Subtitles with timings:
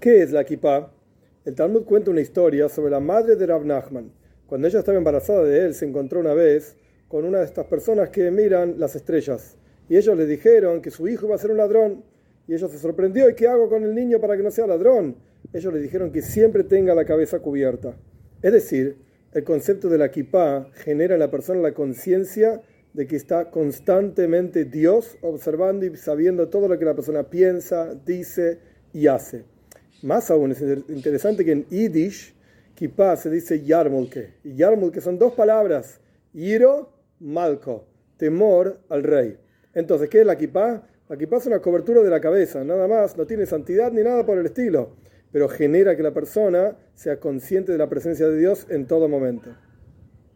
[0.00, 0.92] ¿Qué es la kippah?
[1.44, 4.12] El Talmud cuenta una historia sobre la madre de Rav Nachman.
[4.46, 6.76] Cuando ella estaba embarazada de él, se encontró una vez
[7.08, 9.56] con una de estas personas que miran las estrellas.
[9.88, 12.04] Y ellos le dijeron que su hijo iba a ser un ladrón.
[12.46, 15.16] Y ella se sorprendió, ¿y qué hago con el niño para que no sea ladrón?
[15.52, 17.96] Ellos le dijeron que siempre tenga la cabeza cubierta.
[18.40, 18.98] Es decir,
[19.32, 22.62] el concepto de la kippah genera en la persona la conciencia
[22.92, 28.60] de que está constantemente Dios observando y sabiendo todo lo que la persona piensa, dice
[28.92, 29.57] y hace.
[30.02, 32.34] Más aún es interesante que en Yiddish,
[32.74, 34.34] kippah se dice yarmulke.
[34.44, 36.00] Y yarmulke son dos palabras,
[36.32, 37.84] iro, malko,
[38.16, 39.36] temor al rey.
[39.74, 40.86] Entonces, ¿qué es la kippah?
[41.08, 44.24] La kippah es una cobertura de la cabeza, nada más, no tiene santidad ni nada
[44.24, 44.96] por el estilo,
[45.32, 49.50] pero genera que la persona sea consciente de la presencia de Dios en todo momento.